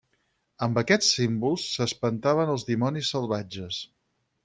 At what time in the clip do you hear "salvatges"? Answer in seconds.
3.17-3.85